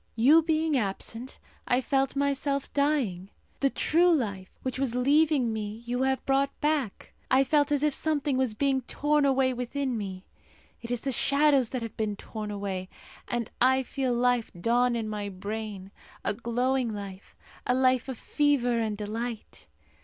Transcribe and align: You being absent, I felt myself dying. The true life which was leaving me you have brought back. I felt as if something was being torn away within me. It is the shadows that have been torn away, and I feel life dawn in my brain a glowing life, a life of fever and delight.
You 0.15 0.41
being 0.41 0.75
absent, 0.75 1.37
I 1.67 1.79
felt 1.79 2.15
myself 2.15 2.73
dying. 2.73 3.29
The 3.59 3.69
true 3.69 4.11
life 4.11 4.49
which 4.63 4.79
was 4.79 4.95
leaving 4.95 5.53
me 5.53 5.83
you 5.85 6.01
have 6.01 6.25
brought 6.25 6.59
back. 6.59 7.13
I 7.29 7.43
felt 7.43 7.71
as 7.71 7.83
if 7.83 7.93
something 7.93 8.35
was 8.35 8.55
being 8.55 8.81
torn 8.81 9.25
away 9.25 9.53
within 9.53 9.95
me. 9.95 10.25
It 10.81 10.89
is 10.89 11.01
the 11.01 11.11
shadows 11.11 11.69
that 11.69 11.83
have 11.83 11.95
been 11.97 12.15
torn 12.15 12.49
away, 12.49 12.89
and 13.27 13.51
I 13.61 13.83
feel 13.83 14.11
life 14.11 14.49
dawn 14.59 14.95
in 14.95 15.07
my 15.07 15.29
brain 15.29 15.91
a 16.25 16.33
glowing 16.33 16.91
life, 16.91 17.37
a 17.67 17.75
life 17.75 18.07
of 18.09 18.17
fever 18.17 18.79
and 18.79 18.97
delight. 18.97 19.67